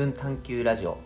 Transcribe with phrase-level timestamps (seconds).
[0.00, 0.96] 分探求ラジオ。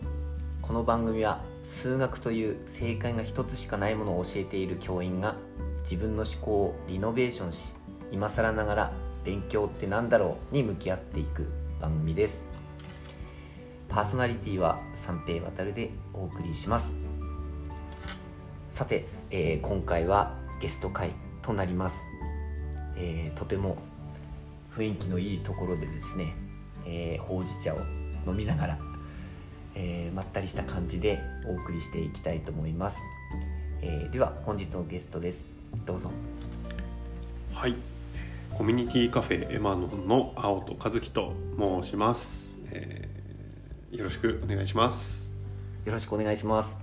[0.61, 5.35] この番組は数学という正解が一つしかないものを教えている教員が
[5.83, 7.73] 自分の思考をリノベーションし
[8.13, 8.93] 今更ながら
[9.25, 11.45] 勉強って何だろうに向き合っていく
[11.81, 12.41] 番組です。
[13.89, 16.95] パーソナリティは三平渡でお送りします。
[18.71, 21.97] さて、えー今回はゲスト会となります、
[22.95, 23.77] えーとても
[24.73, 26.33] 雰囲気のいいところでですね、
[26.85, 27.79] えーほうじ茶を
[28.27, 28.79] 飲みながら、
[29.75, 32.97] えーまったりした感じでお送りしていきたいと思います、
[33.81, 35.45] えーでは本日のゲストです。
[35.85, 36.09] どうぞ。
[37.53, 37.75] はい、
[38.51, 45.31] コミュニティカフェエマノンの青戸和樹と申します、えーよろしくお願いします。
[45.85, 46.75] よろしくお願いします、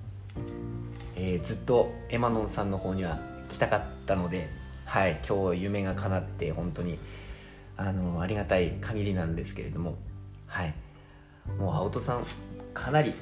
[1.17, 4.49] えーずっとエマノンさんの方には来たかったので
[4.85, 6.99] はい今日夢が叶って本当に
[7.77, 9.97] あのありがたい限りなんですけれども
[10.47, 10.75] はい。
[11.59, 12.25] もう青戸さん
[12.75, 13.15] かなり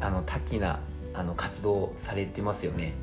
[0.00, 0.80] あの多岐な
[1.14, 2.94] あの活動をされてますよね。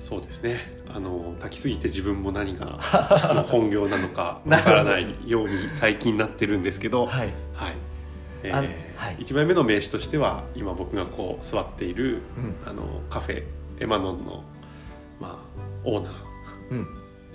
[0.00, 0.58] そうですね。
[0.88, 2.78] あの炊きすぎて自分も何が
[3.48, 7.28] 本業なのかわからないように最近なってるんですけど、はい。
[7.54, 7.76] はい。
[8.42, 9.16] えあのはい。
[9.18, 12.54] 1枚目の名刺としては今僕がこう座っているうん。
[12.66, 13.44] あのカフェ
[13.80, 14.44] エマノンの
[15.20, 16.12] まあオーナー。
[16.72, 16.86] うん。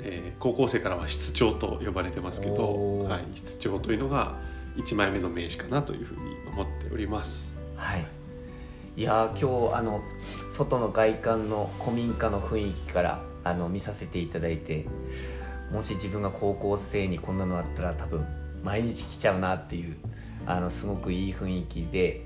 [0.03, 4.36] えー高校生からは室長と呼ばれてますけど、はい、室長というのが
[4.78, 6.22] 1枚目の名刺かなというふうに
[6.53, 7.52] 思っております。
[7.75, 8.06] はい
[8.95, 10.02] いや今日あの
[10.52, 14.86] 外の外観の古民家の雰囲気からあの見させていただいて
[15.72, 18.25] もし自分が高校生にこんなのあったら多分
[18.64, 19.98] 毎日来ちゃうなっていう
[20.48, 22.25] あのすごくいい雰囲気で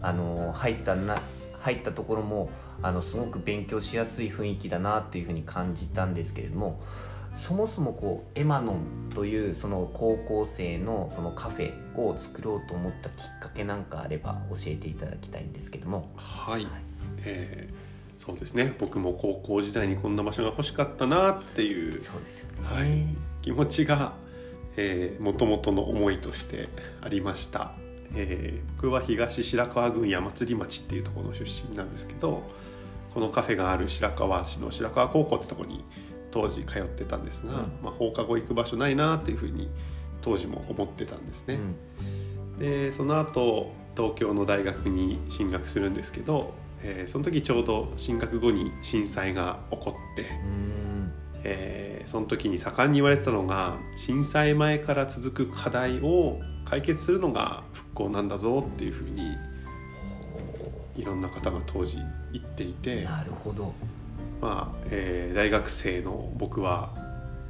[0.00, 1.20] あの入ったな
[1.60, 2.48] 入ったところも
[2.82, 6.80] あのすごく勉強しやすい雰囲気だなっていうふうに感じたんですけれども
[7.36, 16.10] そもそもこうエマノンというその高校生のそのカフェを作ろうと思ったきっかけなんかあれば教えていただきたいんですけども。
[16.16, 16.66] はい、
[17.24, 17.86] えー
[18.18, 18.74] そうですね。
[18.80, 22.68] 僕も高校時代にこんな場所が欲しかったなっていうそうですよね。
[22.68, 23.06] はい。
[23.40, 24.14] 気持ちが
[25.20, 26.68] もともとの思いとして
[27.00, 27.72] ありました、
[28.14, 32.42] えー僕は東白川郡山釣町っていうところの出身なんですけど
[33.14, 35.82] このカフェがある白川市の白川高校ってところに
[36.36, 37.58] 当時通ってたんですが、うん。
[37.82, 39.70] まあ、放課後行く場所ないなっていうふうに
[40.20, 41.58] 当時も思ってたんですね、
[42.52, 42.58] うん。
[42.58, 46.52] でその後東京の大学に進学するんですけど、
[46.82, 51.12] えーその時ちょうど進学後に震災が起こって、うん。
[51.44, 59.36] えーその時に盛んに言われてたのが震災前から続く課題を解決するのが復興なんだぞっていうふうに
[60.96, 61.98] いろんな方が当時
[62.32, 63.72] 言っていて、なるほど
[64.40, 66.90] まあえー大学生の僕は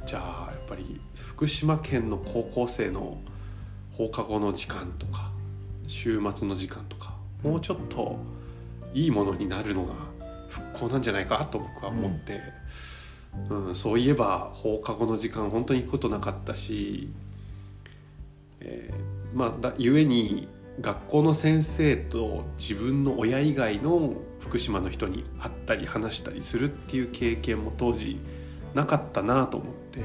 [0.05, 3.17] じゃあやっぱり福島県の高校生の
[3.91, 5.31] 放課後の時間とか
[5.87, 8.19] 週末の時間とかもうちょっと
[8.93, 9.93] いいものになるのが
[10.49, 12.33] 復興なんじゃないかと僕は思って、
[13.49, 17.09] うんそういえば放課後の時間本当に行くことなかったし、
[18.61, 20.47] えーまあだゆえに
[20.81, 28.19] 学校の先生と自分の親以外の福島の人に会ったり話したりするっていう経験も当時
[28.73, 29.99] なかったなと思って、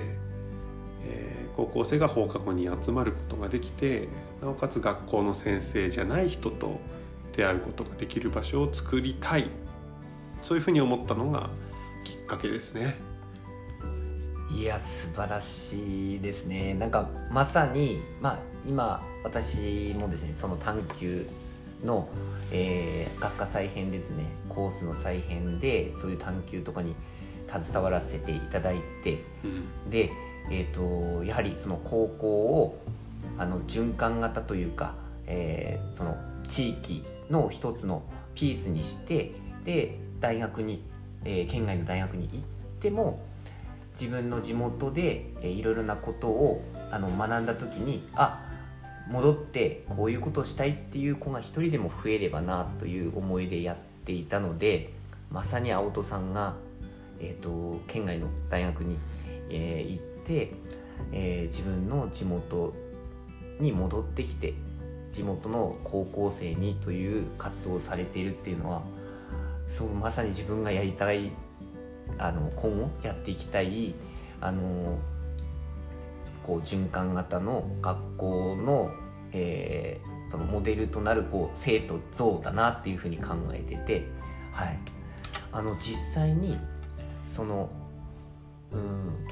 [1.07, 4.09] えー高校生が放課後に集まることができて
[4.41, 6.81] なおかつ学校の先生じゃない人と
[7.37, 9.51] 出会うことができる場所を作りたい
[10.43, 11.51] そういうふうに思ったのが
[12.05, 12.97] きっかけですね。
[14.51, 18.39] いや素晴らしいですねなんかまさにまあ
[18.69, 21.27] 今私もですねその探究
[21.85, 22.09] の、
[22.51, 24.25] えー学科再編ですね。
[24.49, 26.95] コースの再編でそういう探究とかに
[27.49, 29.91] 携わらせていただいてうん。
[29.91, 30.11] で、
[30.51, 32.83] えー、とやはりその高校を
[33.39, 34.95] あの循環型というか、
[35.27, 36.17] えーその
[36.49, 38.03] 地域の一つの
[38.35, 39.33] ピースにして
[39.65, 40.83] で大学に、
[41.25, 42.41] えー県外の大学に行っ
[42.81, 43.25] ても
[43.93, 48.49] 自分の地元で、えーいろいろなことをあの学んだ時にあ
[49.09, 54.93] 戻ってこういうことをしたいっていう子が一人でも増えればなという思いでやっていたので
[55.31, 56.55] まさに青戸さんが、
[57.21, 58.99] えー、と県外の大学に、
[59.51, 60.53] えー行って、
[61.13, 62.75] えー自分の地元
[63.61, 64.55] に戻ってきて
[65.11, 68.83] 地元の高校生にという活動をされているっていうのは
[69.69, 71.31] そうまさに自分がやりたい
[72.19, 73.95] あの今後やっていきたい
[74.41, 74.99] あの
[76.47, 78.91] こう循環型の学校の、
[79.33, 84.07] えーそのモデルとなるこう生徒像だなっていうふうに考えてて、
[84.51, 84.79] はい、
[85.53, 86.57] あの実際に
[87.27, 87.69] その
[88.71, 89.27] うん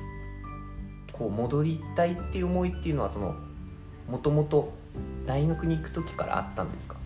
[1.11, 3.35] こう戻りたいっていう思いっていうのはその
[4.11, 4.75] もともと
[5.27, 6.97] 大学に行く時からあったんですか？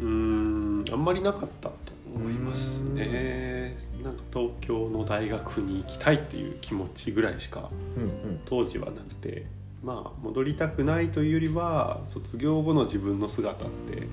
[0.00, 1.72] うんあんまりなかった。
[2.14, 3.76] 思いますね。
[4.02, 8.40] なんか東京の大学に行きたいっていう気持ちぐらいしかうんうん。
[8.46, 9.46] 当時はなくて
[9.82, 14.08] まあ戻りたくないというよりは卒業後の自分の姿って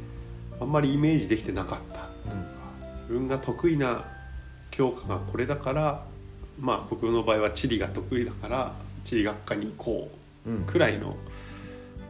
[0.60, 2.10] あんまりイメージできてなかった。
[3.08, 4.06] 自分が得意な
[4.70, 6.06] 教科がこれだから
[6.60, 8.74] まあ僕の場合は地理が得意だから
[9.04, 10.12] 地理学科に行こ
[10.46, 11.16] うんうんうくらいの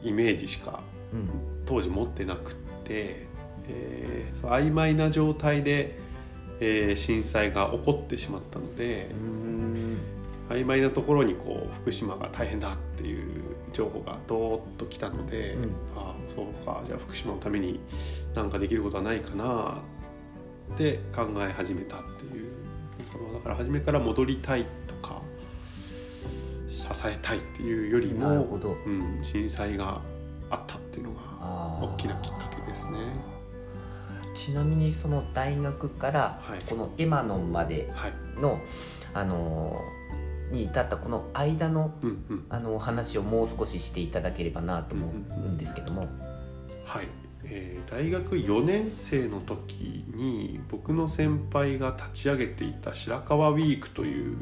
[0.03, 0.81] イメージしか
[1.13, 1.30] うん。
[1.65, 3.27] 当時持ってなくって、
[3.69, 6.00] えー曖昧な状態で、
[6.60, 9.98] えー震災が起こってしまったのでうん。
[10.50, 13.44] 曖昧なところにこう福島が大変だっていう
[13.74, 15.69] 情報がどーっときたので、うん。
[15.95, 17.80] ああそうかじゃあ福島のために
[18.33, 19.81] 何かできることはないかな
[20.74, 22.50] って考え始めたっていう
[23.33, 25.22] だから初めから戻りたいとか
[26.69, 30.01] 支えたいっていうよりも、うん、震災が
[30.50, 31.19] あったっていうのが
[31.81, 32.98] 大きなきっかけですね。
[34.45, 36.59] ちなみにその大学からはい。
[36.68, 38.59] このエマノンまではい、の、
[39.13, 40.00] あのー
[40.51, 42.45] に至ったこの間のうんうん。
[42.50, 45.12] あのお話をもう少ししていただければなと思う
[45.47, 46.07] んですけども、
[46.86, 47.07] はい、
[47.44, 54.38] えー大学4年生の時に僕の先輩が立ち上げていた白川ウィークという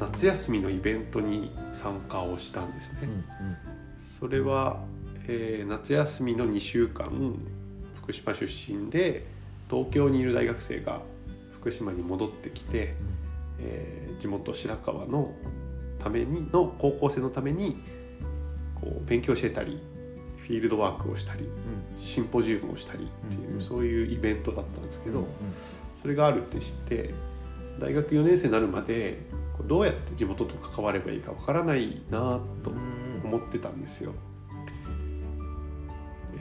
[0.00, 2.98] 夏休みのイベントに参加をしたんですね。
[3.02, 3.24] うん
[4.18, 4.80] それは、
[5.28, 7.36] えー夏休みの2週間
[8.10, 9.24] 福島出身で
[9.70, 11.00] 東京にいる大学生が
[11.60, 12.94] 福島に戻ってきて、
[13.60, 15.32] えー地元白川の
[15.98, 17.78] ためにの高校生のために
[18.74, 19.80] こう勉強してたり
[20.42, 21.48] フィールドワークをしたり
[21.98, 23.62] シンポジウムをしたりっていう、うんうん。
[23.62, 25.26] そういうイベントだったんですけど、うん
[26.02, 27.14] それがあるって知って
[27.78, 29.18] 大学4年生になるまで
[29.66, 33.22] どうやって地元と関わればいいかわからないなとうん。
[33.24, 34.12] 思ってたんですよ。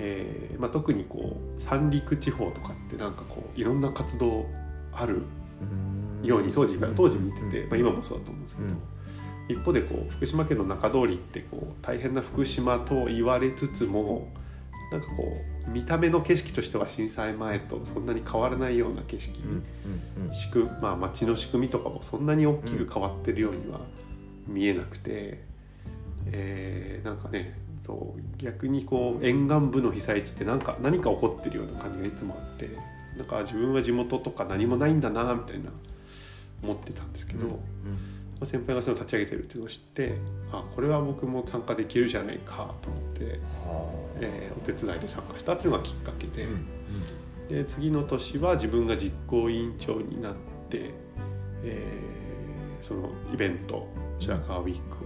[0.01, 4.45] えーまあ、特にこう三陸地方とかってなんかこういろんな活動
[4.93, 5.23] ある
[5.61, 6.95] うんように当時うん。
[6.95, 7.69] 当時見てて、うん。
[7.69, 8.69] まあ、今もそうだと思うんですけど、
[9.49, 14.27] 一方でこう福島県の中通りってこう大変な福島と言われつつも
[14.91, 15.13] なんかこ
[15.67, 19.63] う見た目の景色としては震災前とそんなに変わらないような景色、うん。
[20.63, 20.81] うん。
[20.81, 23.81] まあ、街の仕組みとかもそんなに大きく変わってるようには
[24.47, 25.43] 見えなくて、
[26.31, 32.69] えーなんかねそう逆にこう沿岸部の被災地ってなんか何か起こってるような感じがいつもあって
[33.17, 35.71] なんか自分は地元とか何もないんだなみたいな
[36.61, 37.57] 思ってたんですけど、うんま
[38.43, 40.13] あ先輩がそういうの立ち上げてるっていうのを知って
[40.51, 43.25] あこれは僕も参加できるじゃないかと思って、
[43.65, 43.91] は
[44.21, 46.43] えーお手伝いで参加したっていうのがきっかけで。
[46.43, 47.47] あうん。
[47.49, 50.35] で次の年は自分が実行委員長になっ
[50.69, 50.91] て、
[51.63, 52.19] えー
[52.81, 53.87] そのイベント
[54.19, 54.98] 白川ウィーク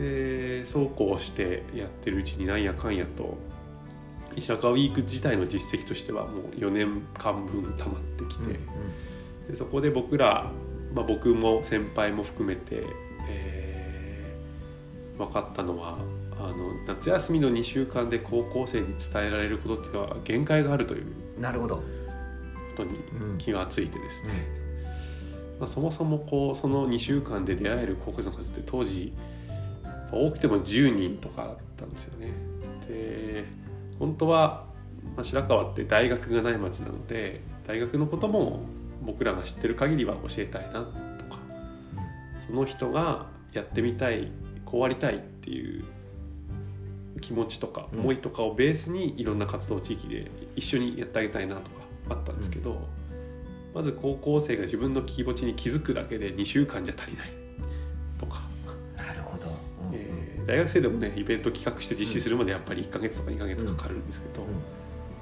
[0.00, 3.36] でそうこうしてやってるうちになんやかんやと
[4.38, 8.60] 白川ウィーク自体の実績としてはもう4年間分溜まってきて、
[9.48, 10.50] でそこで僕ら、
[10.94, 12.84] まあ、僕も先輩も含めて、
[13.28, 13.70] えー
[15.20, 15.98] 分かったのは
[16.38, 16.54] あの
[16.86, 21.06] 夏休みの2週間で高校生に伝えられることっていうのは限界があるという
[21.36, 21.82] うんなるほど、こ
[22.76, 23.38] とにうん。
[23.38, 24.46] 気がついてですね、
[25.58, 29.12] まあ、そもそもこうその2週間で出会える高校生の数って当時
[30.12, 32.32] 多くても10人とかだったんですよね。
[32.88, 33.44] で
[33.98, 34.66] 本当は、
[35.16, 38.62] まあ、白川って大学がない町なので大学のことも
[39.02, 40.90] 僕らが知ってる限りは教えたいなと
[41.26, 41.38] か
[42.46, 44.30] その人がやってみたい
[44.64, 45.84] こうありたいっていう
[47.20, 52.88] 気持ちとかうん思いとかをベースにいろんな活動地域で一緒にやってあげたいなとかあったんですけど、
[53.74, 57.28] まず高校生が自分の気持ちに気づくだけで2週間じゃ足りない
[58.18, 58.42] とか、
[60.50, 64.44] 大学生でもねイベント企画して実施するまでやっぱり1ヶ月とか2ヶ月かかるんですけど、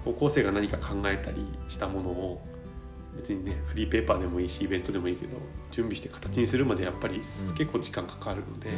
[0.03, 2.41] 高校生が何か考えたりしたものを
[3.15, 5.37] 別にねフリーペーパーでもいいしイベントでもいいけど
[5.71, 7.23] 準備して形にするまでやっぱりうん。
[7.55, 8.71] 結構時間かかるので、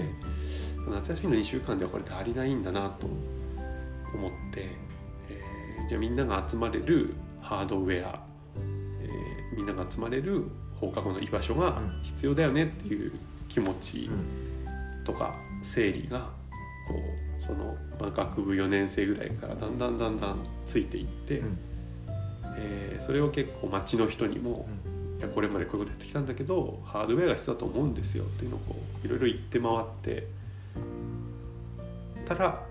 [0.90, 3.06] 夏休みの2週間ではこれ足りないんだなと
[4.12, 4.70] 思って、
[5.28, 8.24] えーじゃあみんなが集まれるハードウェア、
[8.56, 10.46] えーみんなが集まれる
[10.80, 13.12] 放課後の居場所が必要だよねっていう
[13.48, 15.04] 気持ちうん。
[15.04, 16.39] とか整理が
[16.90, 16.98] こ
[17.38, 21.58] うその、まあ、学部4年生ぐらいからだんだんだんだんついていって、うん。
[22.56, 24.68] えーそれを結構町の人にも、
[25.18, 30.26] いやこれまでこういうことやってきたんだけどハードウェアが必要だと思うんですよっていうのをこういろいろ言って回って
[32.26, 32.62] たら、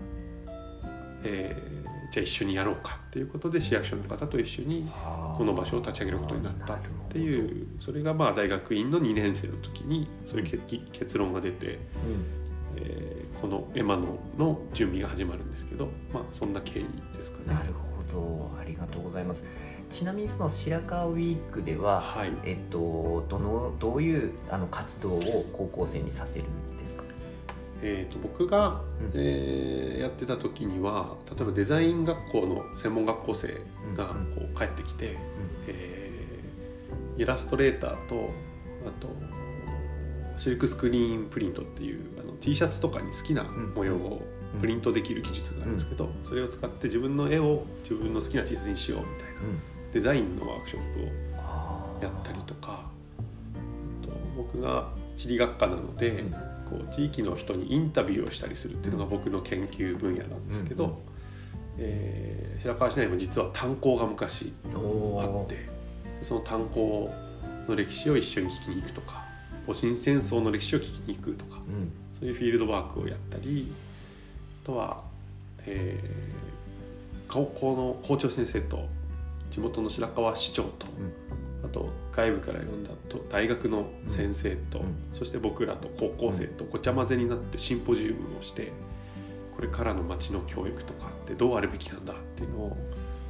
[1.24, 1.70] えー
[2.10, 5.38] じゃあ一緒にやろうかっていうことで市役所の方と一緒にはあ。
[5.38, 11.74] この場所を立ち上げることになったっていうそれがまあ大学院の2年生の時にそういう結結論が出て、うん。
[11.74, 11.78] え
[12.78, 13.09] えー
[13.40, 16.84] このエマノの準備が始まるんですけど、まあ、そんな経緯
[17.16, 17.54] ですかね。
[17.54, 18.50] なるほど。
[18.60, 19.42] ありがとうございます。
[19.90, 22.32] ちなみにその白川ウィークでは、はい。
[22.44, 27.04] えっと、どのどういうあの活動を高校生にさせるんですか、
[27.82, 29.10] えー、と僕が、うん。
[29.14, 33.48] えーやってた時には例えばデザイン学校の専門学校生
[33.94, 34.14] がこ
[34.54, 35.18] う帰ってきて、
[35.66, 36.10] えー
[37.20, 38.30] イラストレーターと
[38.86, 39.08] あと
[40.38, 42.00] シルクスクリーンプリントっていう
[42.40, 43.44] T シャツとかに好きな
[43.74, 44.22] 模様を
[44.60, 49.22] プリントできる技術があるんですけど、それを使って自分の絵を自分の好きな T シャツにしようみたいな
[49.92, 51.02] デザインのワークショップを
[52.02, 52.84] やったりとか
[54.02, 56.34] あと僕が地理学科なので、うん。
[56.70, 61.00] こう地域の人にインタビューをしたりするっていうのが僕の研究分野なんですけど、
[61.78, 65.66] えー白河市内も実は炭鉱が昔あって
[66.22, 67.10] その炭鉱
[67.66, 69.24] の歴史を一緒に聞きに行くとか
[69.66, 73.72] 戊辰戦争の歴史を聞きに行くとかうんそういうフィールドワークをやったり
[74.62, 75.02] あとは、
[75.66, 76.50] えー
[77.32, 78.88] 高校の校長先生と
[79.52, 80.86] 地元の白河市長と、
[81.64, 85.16] あと外部から呼んだと大学の先生と、うん。
[85.16, 88.72] そして僕らと高校生とごちゃ混ぜになってシンポジウムをして
[89.54, 92.76] これからの町の教育とかってどうあるべきなんだっていうのを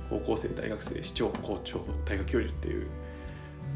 [0.09, 2.87] 高校生大学生市長校長大学教授っていう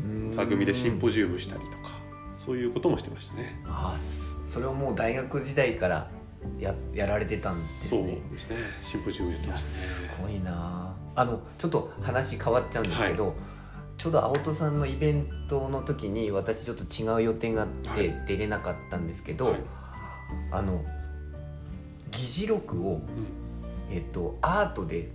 [0.07, 0.33] うん。
[0.33, 1.99] 座組でシンポジウムしたりとか
[2.39, 3.61] そういうこともしてましたね。
[3.67, 6.09] あーすそれをもう大学時代から
[6.61, 8.57] ややられてたんですそうねですね。
[8.85, 9.75] シンポジウムやってましたね。
[9.75, 10.95] すごいな。
[11.17, 13.35] あのちょっと話変わっちゃうんですけど、
[13.99, 18.15] ちょうど青戸さんのイベントの時に私ちょっと違う予定があってはい。
[18.29, 19.57] 出れなかったんですけど、はい。
[20.53, 20.85] あの
[22.13, 23.01] 議事録を、
[23.91, 25.09] えっと、アートで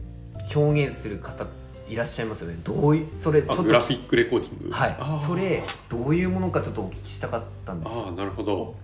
[0.54, 1.48] 表現する方
[1.88, 2.58] いらっしゃいますよね。
[2.66, 4.76] どういそれちょっとあグラフィックレコーディング。
[4.76, 4.98] はい。
[5.26, 8.76] それどういうものかちょっとお聞きしたかったんですああなるほど、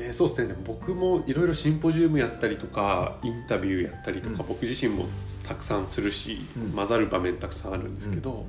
[0.00, 0.54] えーそうですね。
[0.64, 4.48] 僕もいろいろシンポジウムやったりとかインタビューやったりとか、うん。
[4.48, 5.06] 僕自身も
[5.46, 6.72] たくさんするし、うん。
[6.72, 8.46] 混ざる場面たくさんあるんですけど、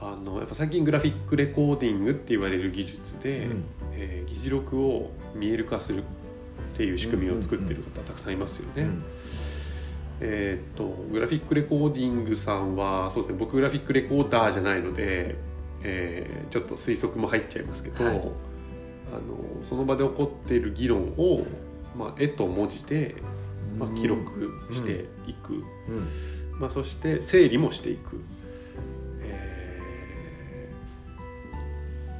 [0.00, 3.64] あのやっぱ最近グラフィックレコーディングって言われる技術で、うん。
[3.94, 8.82] えー議事録を見える化するっていう仕組みを作ってる方たくさんいますよね。
[8.82, 9.02] うん。
[10.20, 13.38] えーっとグラフィックレコーディングさんはそうですね。
[13.38, 15.36] 僕グラフィックレコーダーじゃないので、
[15.82, 18.22] えーちょっと推測も入っちゃいますけど、はい
[19.12, 21.44] あのその場で起こっている議論を、
[21.96, 23.16] まあ、絵と文字で、
[23.78, 25.62] まあ、記録していく、うん。
[26.60, 28.20] まあ、そして整理もしていく。
[29.22, 29.58] えー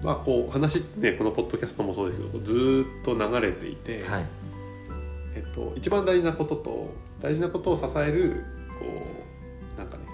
[0.03, 4.27] まあこう話ねこのポッドキャストもそうですけどずーっと流れていて、はい。
[5.35, 8.45] えっと、一番大事なことと大事なことを支える
[8.79, 8.87] こ
[9.77, 10.05] うなんかね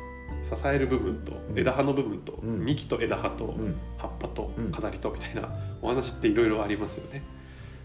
[0.42, 1.58] 支える部分とうん。
[1.58, 2.64] 枝葉の部分と、うん。
[2.64, 3.76] 幹と枝葉とうん。
[3.98, 4.72] 葉っぱとうん。
[4.72, 5.48] 飾りとみたいな
[5.84, 7.22] お話っていろいろありますよね。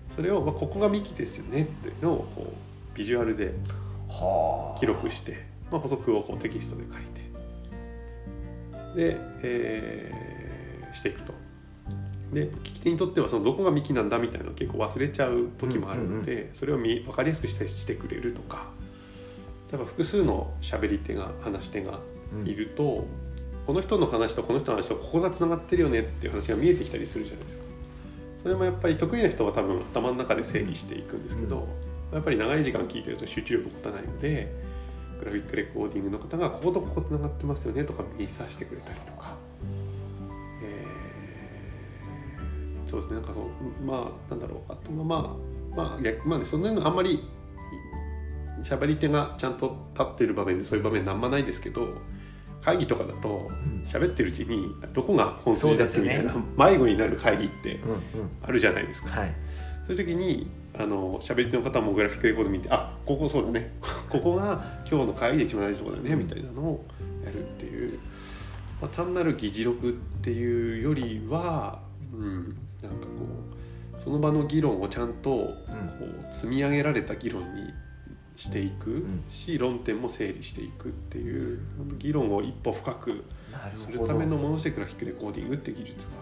[0.10, 2.54] それを、まあ、ここが幹ですよねっていうのをこ
[2.94, 3.54] うビジュアルで
[4.08, 7.04] はあ記録して、まあ、補足をこうテキストで書い
[8.96, 11.34] てで、えーしていくと。
[12.34, 18.68] で聞き手にとってはそのどこが幹なんだみたいなのを結構忘れちゃう時もあるので、それを見分かりやすくしてしてくれるとか
[19.72, 22.00] 例えば複数の喋り手が話し手が
[22.34, 23.06] うんいると、
[23.66, 27.59] この人の話とこの人の話とここがつながってるよねっていう話が見えてきたりするじゃないですか。
[28.42, 31.68] それもやっぱり得意な人は多分頭の中で整理していくんですけど、
[32.14, 34.52] やっぱり長い時間聞いてると集中力持たないので
[35.20, 39.36] グラフィックレコーディングの方がこことここつながってますよねとか見させてくれたりとか、
[40.64, 43.18] えーそうですね。
[43.18, 43.46] なんかそう
[43.86, 44.72] まあなんだろう。
[44.72, 45.38] あとはま
[45.74, 47.24] あまあ逆まあねそんなのあんまり
[48.64, 51.96] 喋り手がちゃんと立ってる場面でそういう場面なんもないですけど
[52.62, 53.80] 会議とかだとうん。
[53.90, 57.80] 喋ってるうちにどこが本筋だっけみたいな、迷子になる会議って
[58.44, 59.22] あるじゃないですか。
[59.22, 59.34] はい。
[59.86, 60.48] そういう時に
[60.78, 63.74] あの喋り手の方もグラフィックレコード見てあここそうだね。
[64.08, 66.86] ここが今日の会議で一番大事なところだねみたいなのを
[67.26, 67.98] やるっていう、
[68.80, 71.82] まあ、単なる議事録っていうよりは、
[72.14, 73.26] うん、なんかこ
[73.94, 75.56] うその場の議論をちゃんとこ
[76.30, 77.74] う積み上げられた議論に
[78.40, 79.24] していくん。
[79.28, 81.60] し論点も整理していくっていう
[81.98, 83.26] 議論を一歩深く
[83.78, 86.14] するためのものとしてグラフィックレコーディングって技術が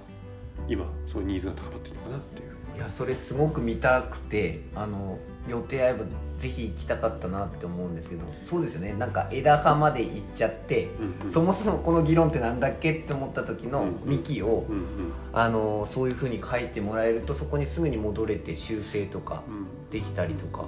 [0.67, 2.57] 今そういうニーズが高まってるのかなっていう。
[2.75, 6.05] いやそれすごく見たくてあの予定合えば
[6.37, 8.93] ぜひ行きたかったなって思うんですけどそうですよね。
[8.93, 10.89] なんか枝葉まで行っちゃって、
[11.21, 11.31] うんうん。
[11.31, 14.85] そもそもこの議論ってなんだっけって思った時のうん幹を、うんうん。
[15.33, 19.67] あのそういうふうに書いてもらえるとそこにすぐに戻れて修正とかうん。
[19.91, 20.65] できたりとか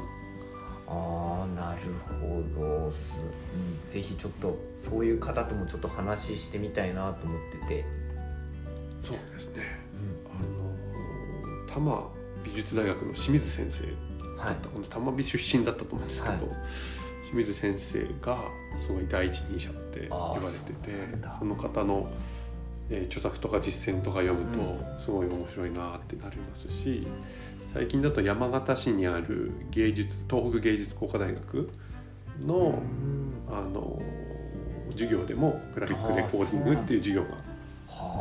[0.89, 1.81] ああなる
[2.19, 2.91] ほど。
[2.91, 3.21] す、
[3.53, 7.85] うん、ぜひちょっとそういう方ともちょっと話してみたいなと思ってて、
[9.05, 9.63] そうですね。
[10.25, 12.09] あの多摩
[12.43, 13.83] 美術大学の清水先生。
[14.41, 14.55] はい。
[14.55, 16.39] この玉美出身だったと思うんですけど、はい。
[17.29, 18.37] 清水先生が
[18.79, 20.91] すごい第一人者って言われてて
[21.37, 22.11] その方の、
[22.89, 27.05] えー著作とか実践とか読むうとすごい面白いなってなりますし
[27.71, 31.69] 最近だと山形市にある芸術東北芸術工科大学
[32.43, 32.81] の
[33.47, 34.01] あの
[34.91, 37.29] 授業でもグラフィックレコーディングっていう授業が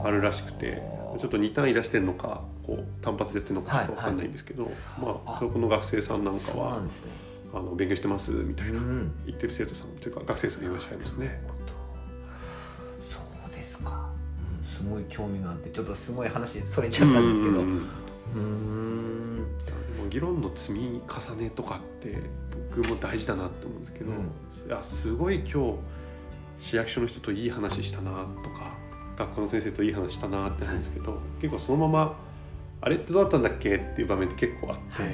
[0.04, 0.10] あ。
[0.10, 0.82] るらしくて
[1.18, 6.82] ちょっと2単位出してるのかこう単発でやってるのかちょっと分かんないんですけど、まああそこの学生さんなんかは
[7.54, 9.12] あの勉強してますみたいなうん。
[9.24, 11.40] 言ってる生徒さんというか学生さんいらっしゃいますね。
[13.00, 13.18] そ
[13.50, 14.10] うですか、
[14.60, 17.60] うん、すごい興味があってちょっとすごい話それちゃったんですけど。
[17.60, 18.07] ううんうん
[18.38, 19.36] ん。
[19.36, 22.16] でも議論の積み重ねとかって
[22.76, 24.18] 僕も大事だなって思うんですけど、うん。
[24.18, 25.78] いやすごい今日
[26.58, 28.10] 市役所の人といい話したな
[28.42, 28.76] とか
[29.16, 32.16] 学校の先生といい話したなってなるんですけど、結構そのまま
[32.80, 35.12] 「あれってどうだったんだっけ?」っていう場面って結構あって、はい。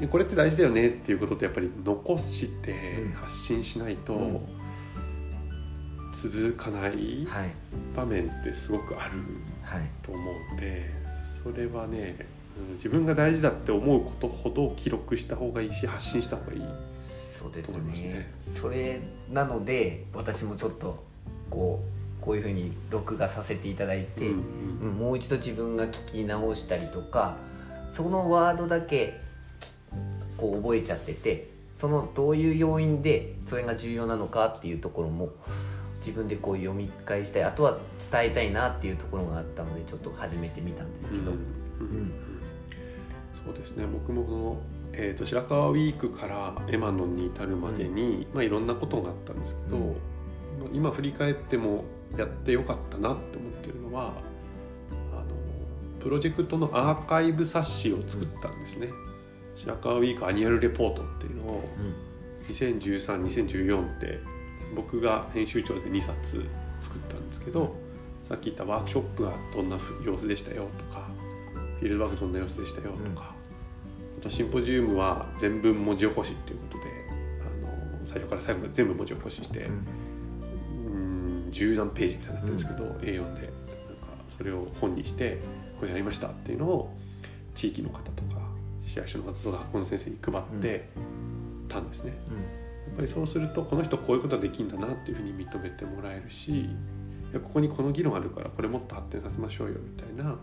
[0.00, 3.12] でこれって大事だよねっていうことってやっぱり残してうん。
[3.12, 4.40] 発信しないとうん。
[6.14, 7.50] 続かないはい。
[7.96, 9.18] 場面ってすごくある
[9.62, 9.90] はい。
[10.02, 10.20] と思
[10.52, 10.90] うんで
[11.52, 12.38] それはね、うん
[12.74, 16.62] 自分が大事だって思うことほど記録した方がいいし発信した方がいい。
[17.04, 19.00] そうですねねそれ
[19.30, 21.04] なので私もちょっと
[21.50, 21.80] こ
[22.20, 24.42] うこういうふうに録画させていただいて、うん
[24.82, 27.36] うんもう一度自分が聞き直したりとか
[27.90, 29.20] そのワードだけ
[29.60, 29.70] き
[30.36, 35.30] こう覚えちゃっててそのどういう要因でそれが重要なのかっていうところも
[36.08, 37.76] 自分でこう読み返したいあとは
[38.10, 41.36] 伝えたいなっていうところがあったのでちょっと始めてみたんですけど、うんうんう
[42.00, 42.12] ん
[43.44, 43.86] そうですね。
[43.86, 44.60] 僕もこの、
[44.92, 49.84] えー、と白川ウィークからエマノンに至るまでに、まあ、いろんなことがあったんですけど、うん。
[49.84, 51.84] まあ今振り返っても
[52.18, 54.12] やってよかったなって思ってるのは
[55.12, 55.24] あの
[56.00, 58.88] プロジェクトのアーカイブ冊子を作ったんですね。
[59.56, 61.64] 白川ウィークアニュアルレポートっていうのを
[62.48, 64.37] 20132014って
[64.74, 66.44] 僕が編集長で2冊
[66.80, 67.74] 作ったんですけど、
[68.24, 71.08] さっき言ったワークショップがどんな様子でしたよとか
[71.78, 73.34] フィールドワークどんな様子でしたよとか、
[74.18, 76.84] あとシンポジウムは全文文字起こしっていうことで
[77.40, 83.08] あの最初から最後まで全部文字起こしして、うん、十何ページみたいになってるんですけど、A4 で。
[83.08, 83.48] なんか
[84.36, 85.38] それを本にして
[85.78, 86.94] これやりましたっていうのを
[87.54, 88.40] 地域の方とか
[88.84, 90.88] 市役所の方とか学校の先生に配って
[91.68, 92.12] たんですね。
[92.12, 92.18] やっ
[92.98, 96.68] ぱりそうするとこの人こういうことができるんだなっていうふうに認めてもらえるしい
[97.32, 100.36] やここにこの議論あるからこれもっと発展させましょうよみたいな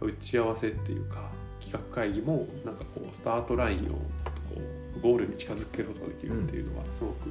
[0.00, 3.98] 打ち合わせっていうか企画会議もなんかこうスタートラインをこ
[4.96, 7.30] うゴールに近づけることができるっていうのはすごく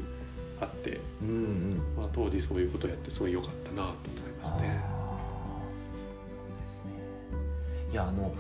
[0.60, 1.82] あって、うんうん。
[1.98, 4.82] まあ、当時そういうことをやってすごい良かったなと思いますね。
[7.91, 8.34] いやあの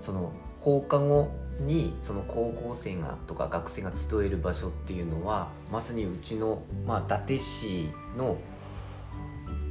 [0.00, 1.30] その放課後
[1.66, 8.36] にその高校生がとか学生が集える場所っていうのはまさにうちの、まあ、伊達市の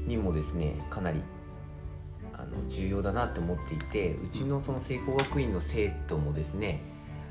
[0.05, 1.21] にもですねかなり
[2.33, 6.81] あの重要だなって思っていてうちのその聖光学院の生徒もですね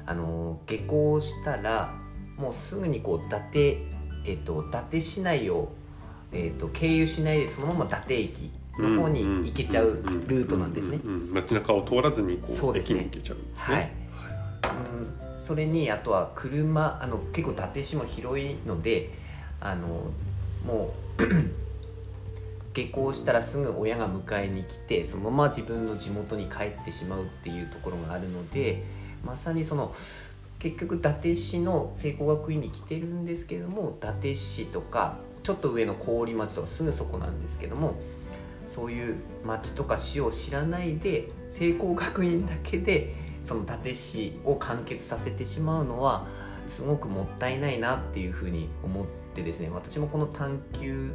[0.06, 1.94] あの下校したら
[2.36, 3.78] もうすぐにこう伊達、
[4.24, 5.72] えっと、伊達市内を、
[6.32, 9.96] えっと、経由しないでそのまま伊達駅の方に行けちゃう
[10.26, 11.00] ルートなんですね。
[11.32, 13.74] 街中を通らずにこそうですね駅に行けちゃうんですね。
[13.74, 13.99] はい
[14.64, 19.10] うん、それにあとは車あの結構伊達市も広いので
[19.60, 20.10] あの
[20.64, 21.22] もう
[22.72, 28.84] 下校したらすぐ親が迎えに来てそのまま自分の地元に帰ってしまうっていうところがあるので
[29.24, 29.94] まさにその
[30.58, 37.94] 結局伊達市の聖光学院に来てるんですけれども伊達市とかちょっと上の郡町とかすぐそこなんですけども
[38.68, 43.14] そういう町とか市を知らないで聖光学院だけで
[43.50, 46.24] その伊達市を完結させてしまうのは
[46.68, 51.12] すごくもったいないなっていうふうに思ってですね私もこの探究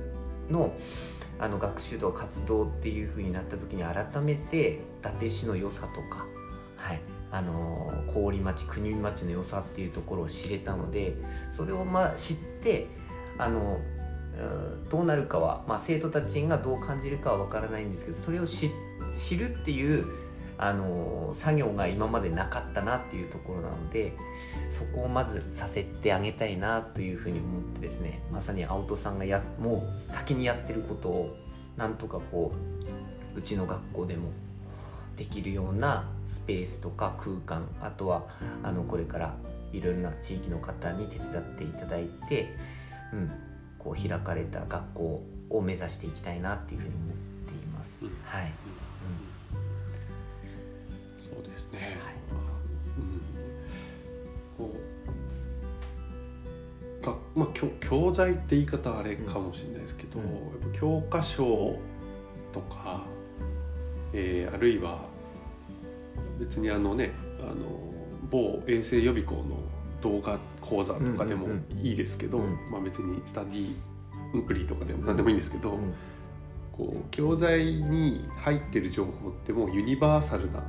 [0.50, 0.74] の
[1.40, 6.26] あの学習とか活動っていうふうになった時に改めて伊達市の良さとか、
[6.76, 11.16] はい、あの郡町国見町の良さっていうところを知れたので
[11.56, 12.88] それをまあ知って
[13.38, 18.72] あのうどうなるかは、まあ、生徒たちがどう感じるかは分からないんですけどそれを知
[19.14, 20.25] 知るっていう
[20.58, 24.14] あの作業が今までなかったなっていうところなので
[24.72, 31.36] そこをまずさせてあげたいなというふうに思ってですねまさに青戸さんがやもう先にやってることを
[31.78, 32.54] なんとかこ
[33.36, 34.30] ううちの学校でも
[35.18, 38.26] できるようなスペースとか空間あとは
[38.64, 39.36] あのこれから
[39.74, 42.56] いろいろな地域の方に手伝っていただいて、
[43.14, 43.32] うん、
[43.78, 47.08] こう開かれた学校を目指していきたいなっていうふうに思っ
[47.48, 48.06] ています。
[48.06, 48.52] うんはい、
[51.76, 52.16] ね、はい。
[54.60, 54.68] うん。
[54.70, 54.74] こ
[57.02, 60.26] うがまあ教教材って言い方あれかもしれないですけど、うん。
[60.26, 60.32] や
[60.68, 61.78] っぱ教科書
[62.52, 63.04] とか、
[64.14, 65.06] えーあるいは
[66.40, 67.54] 別にあのねあの
[68.30, 69.58] 某衛星予備校の
[70.02, 71.48] 動画講座とかでも
[71.82, 72.72] いいですけど、うん。
[72.72, 73.76] まあ、別にスタディ
[74.34, 75.94] インプリとかでも何でもいいんですけど、うん。
[76.74, 80.64] こう教材に入ってる情報ってもうユニバーサルな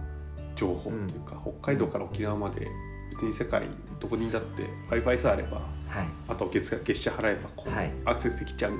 [0.56, 2.66] 情報っていうか、北海道から沖縄まで
[3.10, 3.68] 別に世界
[4.00, 6.06] どこにだって w i f i さえあればはい。
[6.28, 7.92] あと月月謝払えばこう、はい。
[8.04, 8.72] アクセスできちゃう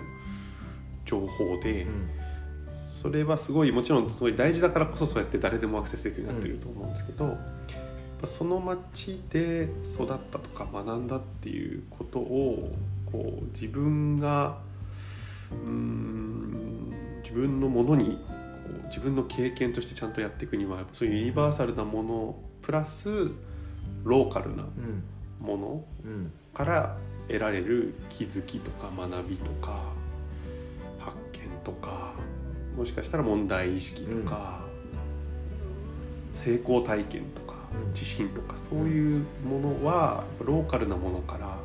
[1.05, 2.11] 情報で、うん。
[3.03, 7.37] それはすごいもちろんすごい大事だからこそそうやって誰でもアクセスできるようになってると思うんですけど、やっ
[8.21, 12.73] ぱその町で育ったとか学んだっていうことを
[13.12, 14.59] こう自分が
[15.53, 18.19] うーん自分のものに
[18.88, 23.31] 自分の経験としてちゃんとやっていくにはそういうユニバーサルなものプラス
[24.05, 25.05] ローカルなうん
[25.40, 26.96] ものうんから
[27.29, 29.83] 得られる気づきとか学びとか
[30.99, 32.14] 発見とか
[32.77, 34.61] もしかしたら問題意識とか、
[36.35, 41.57] 成功体験とかうん自信とかそういうものはローカルなものから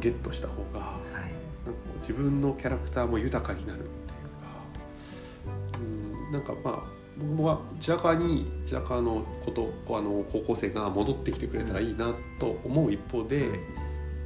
[0.00, 1.12] ゲットした方がはい。
[1.66, 3.80] なんか自分のキャラクターも豊かになる
[5.80, 7.00] うんなんかまあ
[7.36, 13.48] 僕は白川に白川のことあの高校生が戻ってきてくれたらいいなと思う一方で、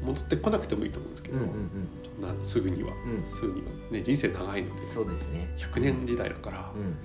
[0.03, 1.89] 戻ってこなくてもいいと思うんですけど、うんうん
[2.45, 3.37] すぐにはうん。
[3.37, 5.49] すぐには、ね、人生長いのでそうですね。
[5.59, 6.97] 100年時代だからうん。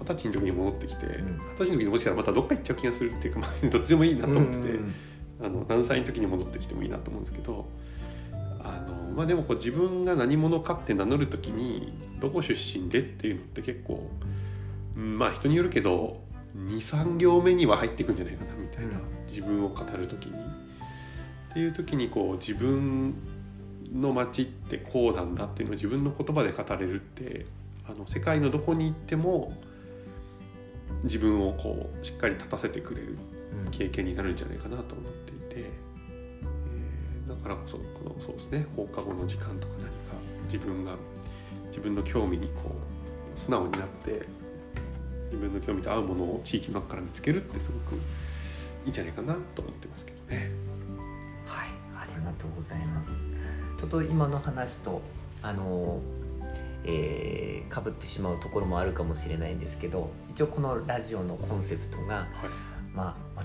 [0.00, 4.68] 二十歳の時に戻ってきて二十、ん歳の時にもしかしたらまたどっか行っちゃう気がするっていうか、まあ、どっちでもいいなと思ってて。
[4.70, 4.94] うん。
[5.38, 7.66] あの何歳の時に戻ってきてもいいなと思うんですけど
[8.68, 14.10] あの、まあ、でもこう自分が何者かって名乗る時にどこ出身でっていうのって結構、
[14.96, 16.20] うんまあ人によるけど
[16.56, 19.26] 23行目には入っていくんじゃないかなみたいな、うん。
[19.26, 20.38] 自分を語る時に。
[21.50, 23.14] っていう時にこう自分
[23.92, 27.46] の街ってこうなんだっていうのを自分の言葉で語れるって
[27.88, 29.54] あの世界のどこに行っても
[31.04, 33.18] 自分をこうしっかり立たせてくれる
[33.66, 33.70] うん。
[33.70, 35.70] 経験になるんじゃないかなと思っていて、
[37.36, 39.92] からこそこのそうですね放課後の時間とか何か
[40.44, 40.96] 自分が
[41.68, 42.74] 自分の興味にこ
[43.34, 44.22] う素直になって
[45.26, 47.98] 自分の興味と合うものを地域の中から見つけるってすごくい
[48.86, 50.50] いんじゃないかなと思ってますけどね。
[51.46, 53.10] はい、ありがとうございます。
[53.78, 55.02] ちょっと今の話と
[55.42, 56.00] あの
[56.88, 62.75] えー、被ってしまうところもあるかもしれないんですけど一応このラジオのコンセプトが、はいまあ、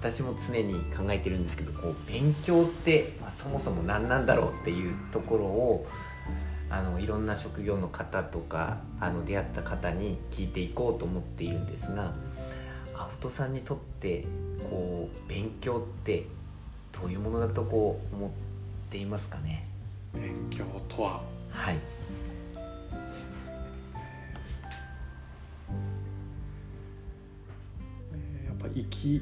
[0.02, 5.88] 私も常に考えてるんですけどこう勉強って、まあ、そもそも何なんだろうっていうところを
[6.72, 12.16] あのいろんな職業の方とかあの出会った方に聞いていこうと思っているんですが
[12.96, 14.26] 青戸さんにとって
[14.72, 16.26] こう勉強って
[17.00, 18.30] どういうものだとこう思っ
[18.90, 19.68] ていますかね？
[20.16, 21.22] 勉強とは？
[21.52, 21.76] はい。
[28.14, 29.22] えーやっぱ生き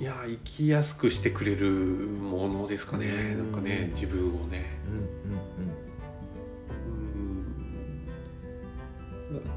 [0.00, 3.36] いや生きやすくしてくれるものですかね。
[3.38, 3.52] うん。
[3.52, 4.78] なんかね自分をね。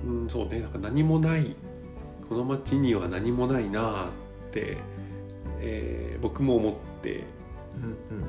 [0.05, 0.59] うんうんそうね。
[0.59, 1.55] なんか何もない。
[2.27, 4.09] この町には何もないな
[4.49, 4.77] って、
[5.59, 7.25] えー僕も思って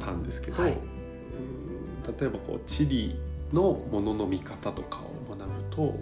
[0.01, 0.73] たんですけど、はい。
[0.73, 3.19] うん例えばこう地理
[3.53, 5.99] のものの見方とかを学ぶと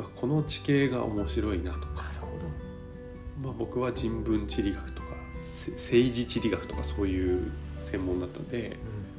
[0.00, 2.04] あこの地形が面白いなとか、
[3.42, 4.92] まあ、僕は人文地理学
[5.72, 8.76] 政治地理学とかそういう専門だったんでど、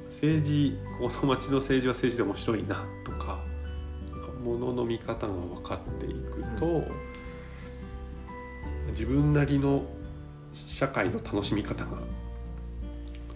[0.09, 3.39] 政治この町の政治は政治で面白いなとか
[4.11, 6.83] なんか物の見方が分かっていくと、
[8.91, 9.85] 自分なりの
[10.53, 11.99] 社会の楽しみ方が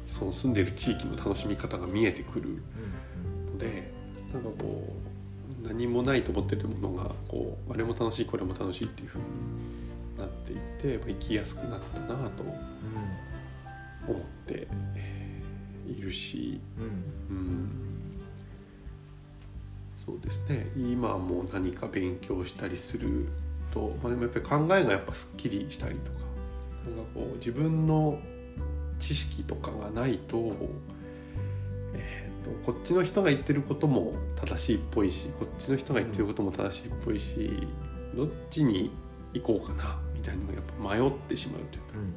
[0.07, 3.91] その住んでる地域の楽しみ方が見えてくるうんので
[4.33, 4.95] なんかこ
[5.63, 9.25] う何もないと思ってるものがこうあれも楽しいこれも楽しいっていう風に
[10.17, 12.43] なっていって生きやすくなったなと
[14.07, 16.61] 思ってえーいるし。
[16.77, 17.93] うんうんうん
[20.05, 23.29] そうですね今も何か勉強したりする
[23.71, 26.17] と、まあ、でもやっぱり考えがやっぱすっきりしたりとか
[26.93, 28.19] なんかこう自分の
[28.99, 30.53] 知識とかがないと,、
[31.93, 37.65] えー、とこっちの人が言ってることも正しいっぽいしこっちの人が言ってることも正しいっぽいし、
[38.13, 38.91] どっちに
[39.33, 41.87] 行こうかなみたいなのがやっぱ迷ってしまうというか。
[41.97, 42.13] うん。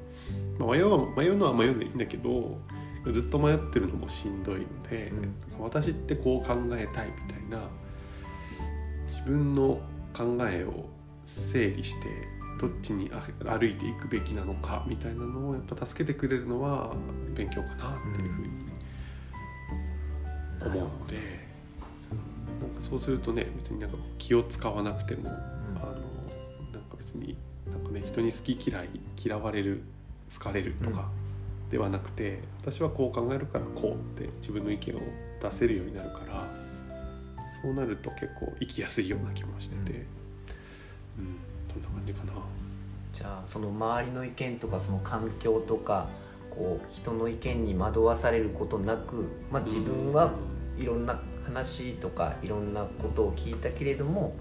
[0.59, 2.59] まあ、迷うは迷うのは迷うでいいんだけど
[3.05, 5.13] ずっと迷ってるのもしんどいので、
[5.61, 7.69] 私ってこう考えたいみたいな
[9.07, 9.81] 自分の
[10.13, 10.87] 考えを
[11.25, 12.09] 整理して
[12.61, 13.23] どっちにあ
[13.57, 16.97] 歩いていくべきなのかみたいなのをやっぱ助けてくれるのは
[17.37, 18.49] 勉強かなっていうふうに
[20.65, 21.17] 思うので、
[22.61, 25.31] なんかそうするとね別になんか気を使わなくても、
[27.07, 27.37] 別に
[27.71, 28.89] なんかね人に好き嫌い
[29.23, 29.83] 嫌われる
[30.33, 31.09] 好かれるとか
[31.71, 35.01] ではなくて、私はこう考えるからこうって自分の意見を
[35.43, 36.47] 出せるようになるから
[37.63, 40.05] そうなると結構生きやすいような気もしてて、
[41.19, 41.37] うん、うん、
[41.73, 42.33] そんな感じかな。
[43.13, 46.09] じゃあその周りの意見とかその環境とか
[46.51, 50.33] こう人の意見に惑わされることなく、まあ、自分は
[50.79, 54.35] いろんな話とかいろんなことを聞いたけれども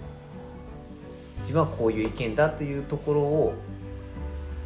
[1.42, 3.54] 自分はこういう意見だというところを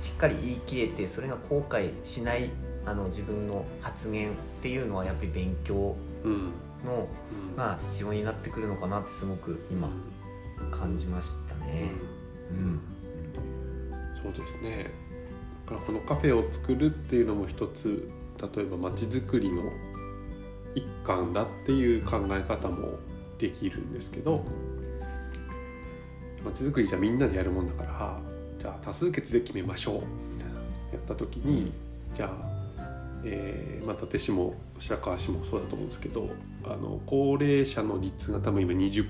[0.00, 2.50] しっかり言い切れてそれが後悔しない
[2.86, 5.94] あの自分の発言っていうのはやっぱり勉強
[6.84, 7.08] の、
[7.56, 9.90] が必要になってくるのかなってすごく今
[10.70, 11.90] 感じましたね。
[12.50, 12.80] うん、うん、
[14.22, 14.90] そうですね。
[15.66, 18.08] このカフェを作るっていうのも一つ
[18.54, 19.62] 例えばまちづくりの
[20.74, 22.98] 一環だっていう考え方も
[23.38, 24.44] できるんですけど
[26.44, 28.20] まちづくりじゃみんなでやるもんだから
[28.58, 31.72] じゃあ多数決で決めましょうやった時に
[32.14, 32.60] じゃあ
[33.22, 36.30] えーまあ、伊達市も白河市もそうだと思うんですけど
[36.64, 39.06] あの高齢者の率が多分今20%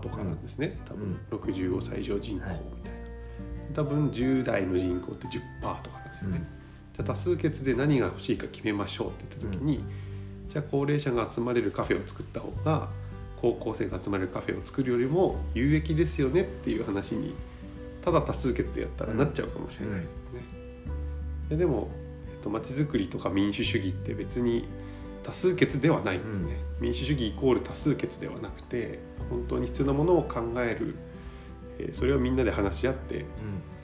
[0.00, 9.84] とかなんですね、多分65歳以上人口みたいな、はい、多分10代の人口って10%とかなんですよね、うん、じゃあ多数決で何が欲しいか決めましょうって言った時に、うん。
[10.48, 12.90] じゃあ高齢者が集まれるカフェを作った方が
[13.44, 17.34] 高校生が集まれるカフェを作るよりも有益ですよねっていう話に
[18.02, 20.06] ただ多数決でやったらなっちゃうかもしれないね。
[21.50, 21.90] ででも、
[22.26, 24.66] えっと、街づくりとか民主主義って別に
[25.22, 30.94] 多数決ではないんですね、うん、民主主義イコール多数決ではなくて本当に必要なものを考える、
[31.78, 33.26] えー、それをみんなで話し合って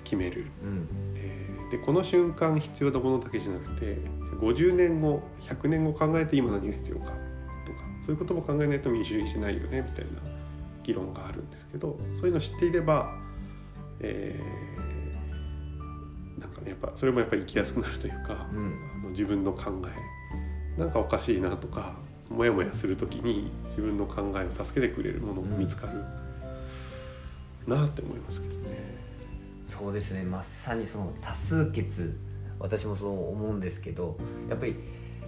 [0.04, 3.98] 決める、うん、えー、でこの瞬間必要なものだけじゃなくて
[4.40, 7.12] 50年後100年後考えて今何が必要か
[8.10, 10.20] そういうことも考えないと民主主義しないよねみたいな
[10.82, 13.14] 議論があるんですけどそういうのを知っていれば、
[14.00, 19.80] えー、なんかねやっぱそれもやっぱり生きやすくなるというか、うん、あの自分の考
[20.76, 21.94] えなんかおかしいなとか
[22.28, 25.92] モヤモヤする時に自分の考えを助けてくれるものが見つかる、
[27.68, 28.76] うん、なって思いますけどね。
[29.64, 32.18] そうですねまさにその多数決
[32.58, 34.18] 私もそう思うんですけど
[34.48, 34.74] やっぱり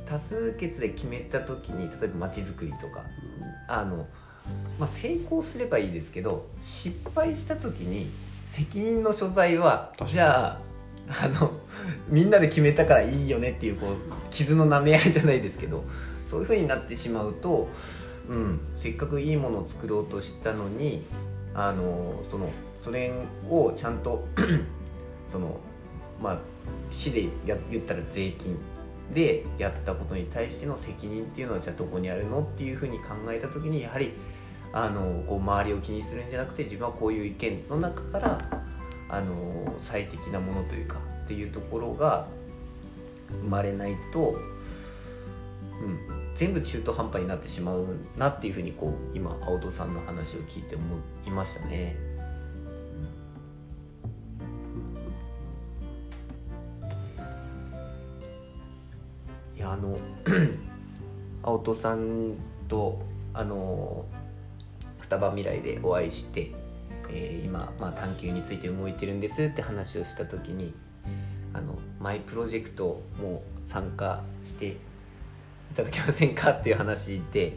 [0.08, 3.04] 多数決で決めた時に例えば街づくりとか
[3.68, 4.06] あの、
[4.78, 8.10] まあ、成功すればいいですけど失敗した時に
[8.46, 10.72] 責任の所在はじゃあ
[11.24, 11.52] あの
[12.08, 13.96] みんなで決めたからいいよねっていうこう
[14.30, 15.84] 傷の舐め合いじゃないですけど
[16.28, 17.68] そういうふうになってしまうと、
[18.28, 21.02] うん、せっかくいいものを作ろうとしたのに
[21.54, 23.12] あのそのそれ
[23.48, 24.26] をちゃんと
[25.28, 25.58] その
[26.22, 26.38] まあ
[26.90, 28.58] 市でや言ったら税金
[29.14, 34.12] でやったことに対しての責任っていうのはじゃあどこにあるのっていうふうに考えた時にやはり
[34.72, 38.38] あのこう周りを気にするんじゃなくて自分はこういう意見の中から
[39.08, 42.26] あの最適なものというかっていうところが
[43.28, 44.34] 生まれないと、
[45.82, 47.86] うん、全部中途半端になってしまう
[48.16, 50.84] なっていうふうにこう今青戸さんの話を聞いて思
[51.26, 52.11] いましたね。
[59.62, 59.96] やあの
[61.42, 62.34] 青戸さん
[62.68, 63.00] と
[63.32, 64.04] あの
[65.00, 66.52] 双葉未来でお会いして、
[67.10, 70.74] えー、今、まあ、探求について動いてるんですって話をした時に
[71.54, 74.76] あのマイプロジェクトも参加してい
[75.76, 77.52] ただけませんかっていう話で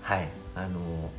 [0.00, 1.10] はいあの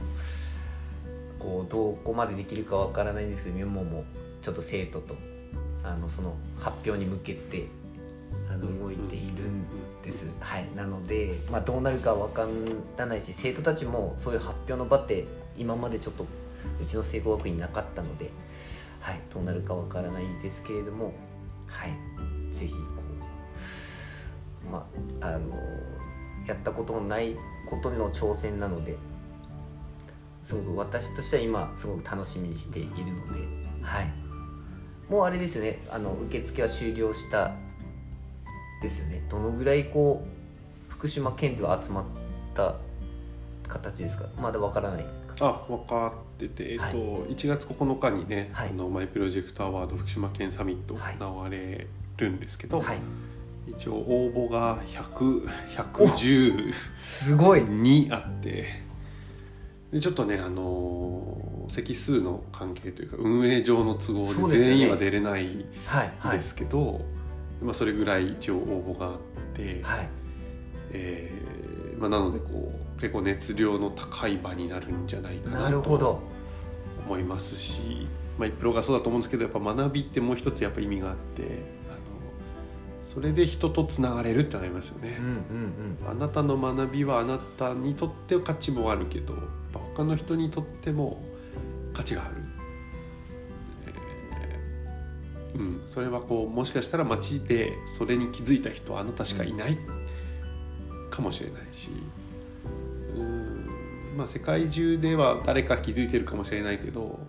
[1.39, 4.03] こうどこまでできるかわからないんですけどメモも
[4.41, 5.15] ちょっと生徒と
[5.83, 7.67] あのその発表に向けて
[8.49, 9.65] あの動いているん
[10.03, 10.67] です、はい。
[10.75, 12.45] なので、まあ、どうなるかわか
[12.97, 15.25] らないし生徒たちもそういう発表の場って
[15.57, 18.29] 今までちょっとうちの聖母学院なかったので、
[18.99, 21.13] はい、どうなるかわからないですけれども
[21.67, 21.91] はい。
[22.51, 22.77] 是非こ
[24.67, 24.87] うま
[25.21, 25.55] ああの
[26.45, 27.35] やったことのない
[27.69, 28.97] ことの挑戦なので
[30.43, 33.39] すごく私としては今すごく楽しみにしているので
[33.81, 34.13] はい。
[35.09, 35.85] もうあれですよね。
[35.89, 37.51] あの受付は終了した
[38.83, 39.23] ですよね。
[39.29, 40.23] どのぐらいこ
[40.89, 42.03] う福島県では集まっ
[42.53, 42.75] た
[43.67, 44.25] 形ですか？
[44.39, 45.05] まだわからない。
[45.39, 46.91] あ分かってて、えっと、はい、
[47.33, 52.99] 1月9日にね、はい、あのマイプロジェクトアワード福島県サミット行われるんですけど、はい、
[53.67, 57.61] 一応応募が100110すごい。
[57.63, 58.67] にあって
[59.91, 65.65] でちょっとねあのー席数の関係というか運営上の都合で全員は出れない
[66.31, 67.01] ですけど
[67.63, 69.17] まあ、それぐらい一応応募があっ
[69.53, 70.09] て、はい。
[70.91, 76.21] えーまあ、なのでこう結構熱量の高い場になるんじゃないかななと
[77.05, 81.43] 思いますし、まあ、プロがそうだと思うんですけどやっぱ学びってもう一つやっぱ意味があって
[81.89, 81.99] あの
[83.13, 85.17] それで人とつながれるってなりますよね。
[85.19, 85.25] うん。
[85.25, 89.33] うんあなたの学びはあなたにとって価値もあるけど
[89.95, 91.23] 他の人にとっても
[91.93, 92.42] 価値がある、
[95.55, 99.77] うん、それはこうもしかしたら街でそれに気づいた人はあなたしかいない
[101.11, 101.89] かもしれないし、
[103.15, 103.67] うん。
[104.17, 107.19] まあ、世界中では誰か気づいてるかもしれないけど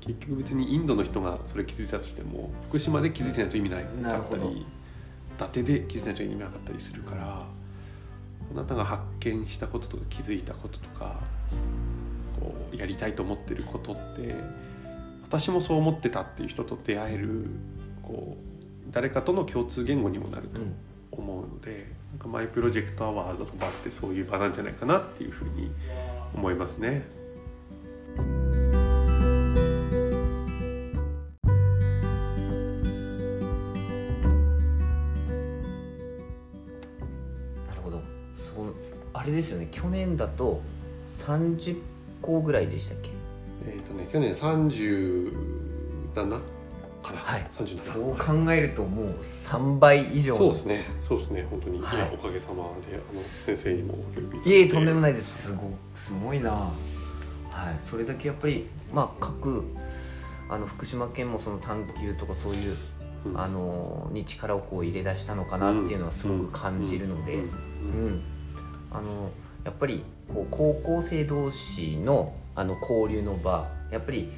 [0.00, 3.84] 結局別にインドの人がそれ気づいたとしても福島で気づいてないと意味ない。
[3.84, 4.66] かったり伊
[5.38, 7.56] 達で気づいてないと意味なかったりするから。
[8.52, 11.20] あなたが発見したこととか気づいたこととか
[12.38, 14.34] こうやりたいと思ってることって
[15.28, 17.46] 私もそう思ってたっていう人と出会える
[18.02, 20.74] こう誰かとの共通言語にもなるとうん。
[21.12, 25.70] 思うので、なんかマイプロジェクトアワードの場ってそういう場なんじゃないかなっていうふうに
[26.34, 27.04] 思いますね。
[37.66, 38.02] なるほど。
[38.36, 38.74] そう
[39.14, 39.68] あれですよね。
[39.70, 40.60] 去年だと
[41.18, 41.80] 30
[42.20, 43.15] 校ぐらいでしたっけ？
[43.66, 45.32] えっ、とね去年37
[47.06, 47.46] かな、はい。
[47.58, 50.84] 37そう考えるともう3倍以上のそうですね。
[51.08, 51.46] そうですね。
[51.48, 52.10] 本当に、はい。
[52.12, 55.48] おかげさまであの先生にも協力いえとんでもいないです。
[55.48, 56.50] すごすごいな。
[56.50, 56.70] は
[57.70, 57.76] い。
[57.80, 59.64] それだけやっぱりまあ各
[60.48, 62.76] あの福島県もその探究とかそういう
[63.26, 63.40] うん。
[63.40, 67.40] あのに力をこう入れ出したのかなっていうのはすごく感じるので、うん。
[67.40, 67.46] うん。
[67.46, 67.48] う
[68.10, 68.22] ん。
[68.90, 69.30] あの
[69.64, 73.68] やっぱりこう高校生同士のあの交流の場。
[73.92, 74.28] やっぱり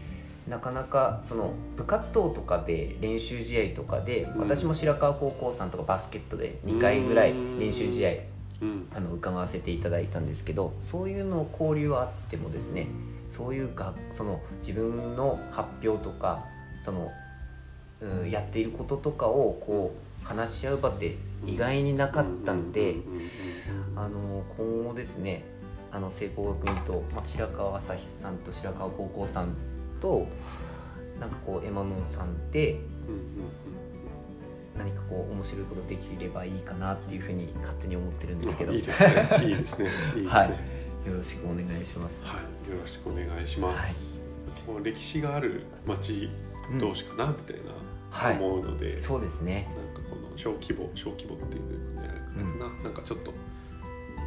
[0.48, 4.40] なかなかその部活動とかで練習試合とかで、うん。
[4.40, 8.10] 私も白川高校さんとかバスケットで2回ぐらい練習試合
[8.62, 8.88] うん。
[8.94, 12.88] あの伺わせていただいたんですけどそういうの交流はあってもですね
[13.30, 16.44] そういうがその自分の発表とか
[16.84, 17.08] その、
[18.00, 22.96] うん、やっていることとかをこう話し合う場って意外になかったんで、
[23.94, 25.44] あの今後ですね
[25.90, 29.54] あの聖光学院と、まあ、白川朝日さんと白川高校さん
[30.00, 30.26] と
[31.18, 32.88] なんかこうエマノンさんでうんうん
[34.78, 38.70] 何かこう面白いことできればいいかなっていうふうに勝手に思ってるんですけど。
[38.70, 39.40] うんいいですね。
[39.42, 39.90] いいですね。
[40.28, 40.50] はい。
[41.08, 42.22] よろしくお願いします。
[42.22, 44.20] はい、よろしくお願いします。
[44.66, 46.30] この歴史がある町
[46.70, 47.56] うん同士かな、みたい
[48.10, 48.38] はい。
[48.38, 49.68] な思うので、そうですね。
[49.74, 53.32] なんかこの小規模小規模っていうのかな、なんかちょっと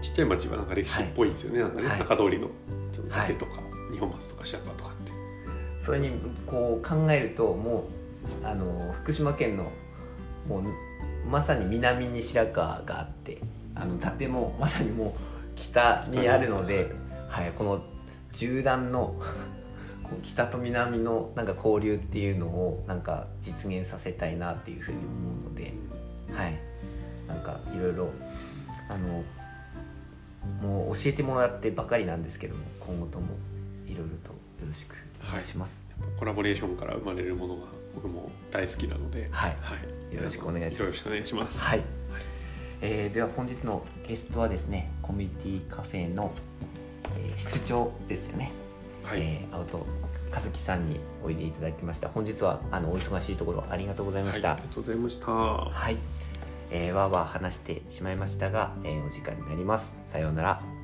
[0.01, 1.59] ちっちゃい町はなんか歴史っぽいですよね。
[1.59, 1.99] なんかね、はい。
[1.99, 2.49] 中通りの
[2.91, 3.61] そのはい盾とか、
[3.91, 5.11] 日本松とか白川とかって。
[5.81, 6.11] それに
[6.45, 7.87] こう考えるとも
[8.43, 9.71] うあの福島県の
[10.47, 10.63] もう
[11.27, 13.39] まさに南に白川があって
[13.75, 15.21] あの伊達もまさにもう
[15.55, 16.91] 北にあるので、
[17.29, 17.81] はい、この
[18.31, 19.15] 縦断の
[20.03, 25.05] こう北と南のなんか交流っていうのをなんか実現させたいなっていうふうに思
[25.47, 25.73] うので、
[26.33, 26.59] はい、
[27.27, 28.09] なんかいろいろ
[28.89, 29.23] あの
[30.62, 33.27] もう教えてもらってばかりなんですけども今後とも
[33.88, 34.95] いろいろとよろしく
[35.27, 35.71] お願いします。
[36.17, 37.62] コラボレーションから生まれるものが
[37.93, 39.58] 僕も大好きなので、はい。
[39.62, 39.75] は
[40.12, 40.80] い、よろしくお願いします。
[40.82, 41.62] よろしくお願いします。
[41.62, 41.82] はい、
[42.82, 46.34] えーでは本日のゲストはですねコミュニティカフェの、
[47.17, 48.51] えー室長ですよね、
[49.04, 49.86] はい、えー青戸
[50.34, 52.10] 和樹さんにおいでいただきました。
[52.10, 54.49] 本日はあのお忙しいところありがとうございました。
[54.49, 55.32] はいありがとうございました。
[55.32, 55.97] はい、
[56.71, 59.93] えーわーわー話してしまいましたが、えーお時間になります。
[60.12, 60.81] さようなら。